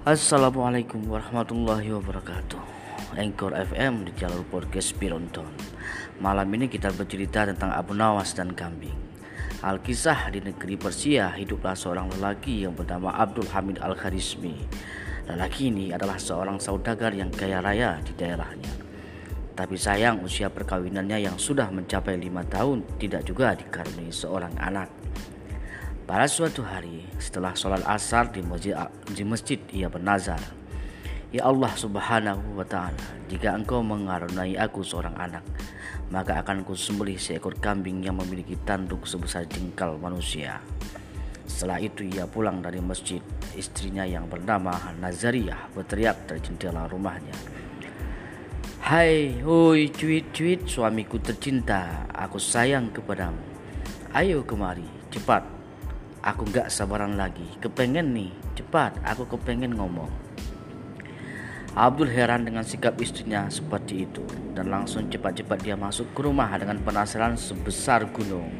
[0.00, 2.56] Assalamualaikum warahmatullahi wabarakatuh.
[3.20, 5.44] Anchor FM di jalur podcast Pironton.
[6.24, 8.96] Malam ini kita bercerita tentang Abu Nawas dan kambing.
[9.60, 14.56] Alkisah di negeri Persia hiduplah seorang lelaki yang bernama Abdul Hamid Al-Kharismi.
[15.28, 18.72] Lelaki ini adalah seorang saudagar yang kaya raya di daerahnya.
[19.52, 24.88] Tapi sayang usia perkawinannya yang sudah mencapai lima tahun tidak juga dikaruniai seorang anak
[26.10, 28.74] pada suatu hari setelah sholat asar di masjid,
[29.14, 30.42] di masjid ia bernazar
[31.30, 35.46] Ya Allah subhanahu wa ta'ala Jika engkau mengarunai aku seorang anak
[36.10, 40.58] Maka akan ku sembelih seekor kambing yang memiliki tanduk sebesar jengkal manusia.
[41.46, 43.22] Setelah itu ia pulang dari masjid
[43.54, 47.38] Istrinya yang bernama Nazariyah berteriak dari jendela rumahnya.
[48.82, 53.38] Hai, hoi, cuit-cuit suamiku tercinta Aku sayang kepadamu.
[54.10, 55.59] Ayo kemari, cepat
[56.20, 60.12] Aku gak sabaran lagi, kepengen nih, cepat aku kepengen ngomong.
[61.72, 66.76] Abdul heran dengan sikap istrinya seperti itu dan langsung cepat-cepat dia masuk ke rumah dengan
[66.84, 68.52] penasaran sebesar gunung.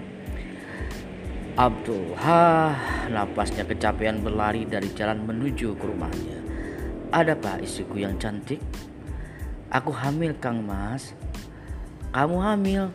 [1.59, 2.73] Abdul, ha,
[3.13, 6.41] napasnya kecapean berlari dari jalan menuju ke rumahnya.
[7.13, 8.63] Ada pak istriku yang cantik?
[9.69, 11.13] Aku hamil Kang Mas.
[12.15, 12.89] Kamu hamil?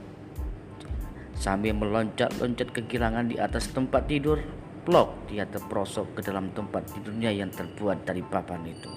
[1.45, 4.41] Sambil meloncat-loncat kegirangan di atas tempat tidur,
[4.81, 8.89] plok dia terperosok ke dalam tempat tidurnya yang terbuat dari papan itu.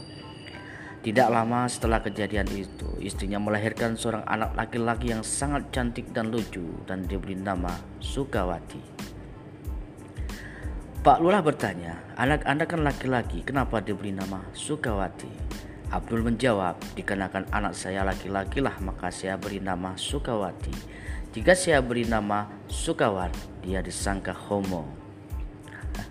[1.05, 6.65] Tidak lama setelah kejadian itu, istrinya melahirkan seorang anak laki-laki yang sangat cantik dan lucu
[6.89, 8.81] dan diberi nama Sukawati.
[11.05, 15.29] Pak Lurah bertanya, anak-anak kan laki-laki, kenapa diberi nama Sukawati?
[15.89, 20.73] Abdul menjawab, dikarenakan anak saya laki-laki lah maka saya beri nama Sukawati.
[21.33, 23.33] Jika saya beri nama Sukawat,
[23.65, 24.85] dia disangka homo.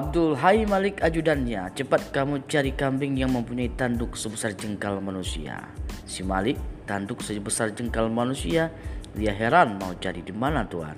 [0.00, 5.60] Abdul Hai Malik ajudannya, cepat kamu cari kambing yang mempunyai tanduk sebesar jengkal manusia.
[6.08, 6.56] Si Malik,
[6.88, 8.72] tanduk sebesar jengkal manusia,
[9.12, 10.96] dia heran mau cari di mana tuan.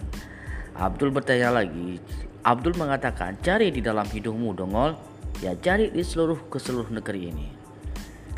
[0.78, 1.98] Abdul bertanya lagi.
[2.46, 5.11] Abdul mengatakan, cari di dalam hidungmu dongol,
[5.58, 7.48] cari di seluruh ke seluruh negeri ini.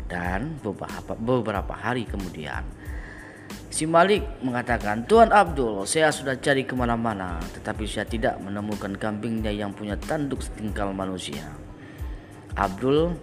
[0.09, 2.65] Dan beberapa, beberapa hari kemudian,
[3.75, 9.51] Si Malik mengatakan, Tuan Abdul, saya sudah cari ke mana-mana, tetapi saya tidak menemukan kambingnya
[9.51, 11.43] yang punya tanduk setingkal manusia.
[12.55, 13.19] Abdul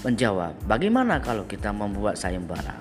[0.00, 2.72] menjawab, bagaimana kalau kita membuat sayembara?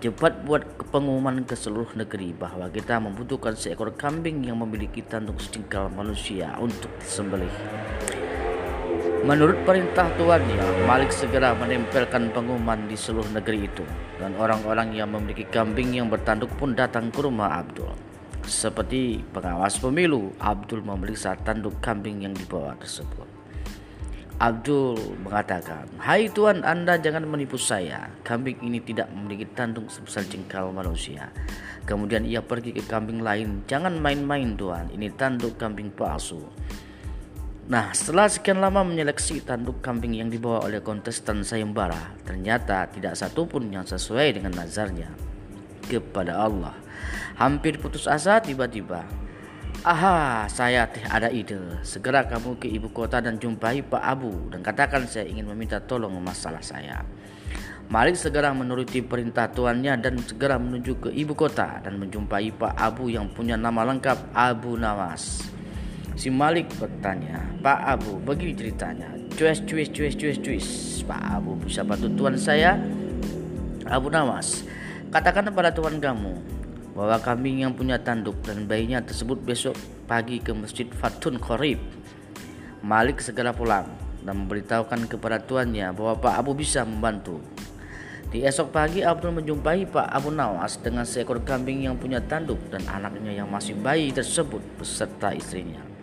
[0.00, 5.92] Cepat buat pengumuman ke seluruh negeri bahwa kita membutuhkan seekor kambing yang memiliki tanduk setingkal
[5.92, 7.52] manusia untuk disembelih.
[9.28, 13.84] Menurut perintah tuannya, Malik segera menempelkan pengumuman di seluruh negeri itu
[14.16, 17.92] dan orang-orang yang memiliki kambing yang bertanduk pun datang ke rumah Abdul.
[18.48, 23.28] Seperti pengawas pemilu, Abdul memeriksa tanduk kambing yang dibawa tersebut.
[24.38, 30.70] Abdul mengatakan, Hai tuan anda jangan menipu saya, kambing ini tidak memiliki tanduk sebesar jengkal
[30.70, 31.28] manusia.
[31.84, 36.38] Kemudian ia pergi ke kambing lain, jangan main-main tuan, ini tanduk kambing palsu.
[37.68, 43.44] Nah, setelah sekian lama menyeleksi tanduk kambing yang dibawa oleh kontestan sayembara, ternyata tidak satu
[43.44, 45.12] pun yang sesuai dengan nazarnya
[45.84, 46.72] kepada Allah.
[47.36, 49.04] Hampir putus asa tiba-tiba.
[49.84, 51.60] Aha, saya teh ada ide.
[51.84, 56.16] Segera kamu ke ibu kota dan jumpai Pak Abu dan katakan saya ingin meminta tolong
[56.24, 57.04] masalah saya.
[57.92, 63.12] Malik segera menuruti perintah tuannya dan segera menuju ke ibu kota dan menjumpai Pak Abu
[63.12, 65.57] yang punya nama lengkap Abu Nawas.
[66.18, 69.06] Si Malik bertanya, Pak Abu, begini ceritanya.
[69.38, 70.66] Cues, cues, cues, cues, cues.
[71.06, 72.74] Pak Abu, bisa bantu tuan saya?
[73.86, 74.66] Abu Nawas,
[75.14, 76.34] katakan kepada tuan kamu
[76.98, 79.78] bahwa kambing yang punya tanduk dan bayinya tersebut besok
[80.10, 81.78] pagi ke masjid Fatun Korib.
[82.82, 83.86] Malik segera pulang
[84.26, 87.38] dan memberitahukan kepada tuannya bahwa Pak Abu bisa membantu.
[88.34, 92.82] Di esok pagi Abdul menjumpai Pak Abu Nawas dengan seekor kambing yang punya tanduk dan
[92.90, 95.97] anaknya yang masih bayi tersebut beserta istrinya.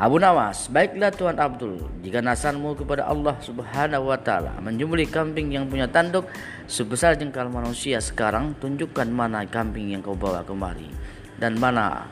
[0.00, 5.68] Abu Nawas, baiklah Tuan Abdul, jika nasanmu kepada Allah Subhanahu wa taala menjumpai kambing yang
[5.68, 6.24] punya tanduk
[6.64, 10.88] sebesar jengkal manusia sekarang, tunjukkan mana kambing yang kau bawa kemari
[11.36, 12.08] dan mana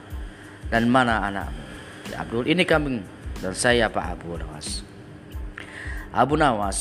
[0.68, 1.64] dan mana anakmu.
[2.12, 3.00] Ya, Abdul, ini kambing
[3.40, 4.84] dan saya Pak Abu Nawas.
[6.12, 6.78] Abu Nawas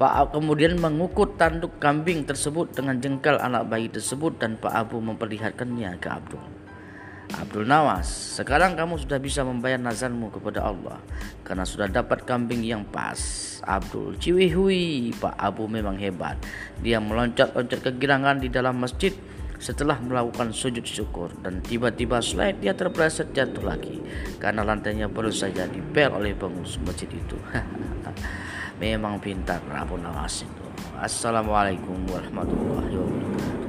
[0.00, 6.00] Pak kemudian mengukur tanduk kambing tersebut dengan jengkal anak bayi tersebut dan Pak Abu memperlihatkannya
[6.00, 6.67] ke Abdul.
[7.36, 8.08] Abdul Nawas,
[8.40, 10.96] sekarang kamu sudah bisa membayar nazarmu kepada Allah
[11.44, 13.20] karena sudah dapat kambing yang pas.
[13.68, 16.40] Abdul, ciwi hui, Pak Abu memang hebat.
[16.80, 19.12] Dia meloncat-loncat kegirangan di dalam masjid
[19.58, 23.98] setelah melakukan sujud syukur dan tiba-tiba slide dia terpleset jatuh lagi
[24.38, 27.36] karena lantainya baru saja dipel oleh pengurus masjid itu.
[28.82, 30.64] Memang pintar Abu Nawas itu.
[30.94, 33.67] Assalamualaikum warahmatullahi wabarakatuh.